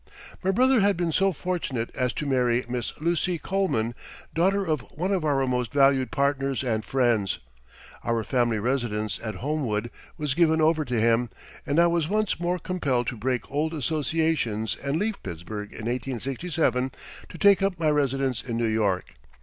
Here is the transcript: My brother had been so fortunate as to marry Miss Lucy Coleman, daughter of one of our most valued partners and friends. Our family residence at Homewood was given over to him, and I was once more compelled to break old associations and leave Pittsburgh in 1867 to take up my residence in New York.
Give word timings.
My 0.43 0.49
brother 0.49 0.79
had 0.79 0.97
been 0.97 1.11
so 1.11 1.31
fortunate 1.31 1.91
as 1.95 2.11
to 2.13 2.25
marry 2.25 2.65
Miss 2.67 2.91
Lucy 2.99 3.37
Coleman, 3.37 3.93
daughter 4.33 4.65
of 4.65 4.81
one 4.95 5.11
of 5.11 5.23
our 5.23 5.45
most 5.45 5.71
valued 5.71 6.09
partners 6.09 6.63
and 6.63 6.83
friends. 6.83 7.37
Our 8.03 8.23
family 8.23 8.57
residence 8.57 9.19
at 9.23 9.35
Homewood 9.35 9.91
was 10.17 10.33
given 10.33 10.59
over 10.59 10.83
to 10.85 10.99
him, 10.99 11.29
and 11.67 11.79
I 11.79 11.85
was 11.85 12.09
once 12.09 12.39
more 12.39 12.57
compelled 12.57 13.05
to 13.09 13.15
break 13.15 13.43
old 13.51 13.75
associations 13.75 14.75
and 14.75 14.97
leave 14.97 15.21
Pittsburgh 15.21 15.69
in 15.71 15.85
1867 15.85 16.93
to 17.29 17.37
take 17.37 17.61
up 17.61 17.77
my 17.79 17.91
residence 17.91 18.43
in 18.43 18.57
New 18.57 18.65
York. 18.65 19.13